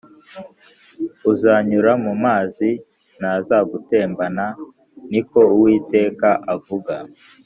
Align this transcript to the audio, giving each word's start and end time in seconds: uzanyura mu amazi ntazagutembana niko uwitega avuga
uzanyura 1.31 1.91
mu 2.03 2.11
amazi 2.17 2.69
ntazagutembana 3.19 4.45
niko 5.11 5.39
uwitega 5.55 6.31
avuga 6.55 6.93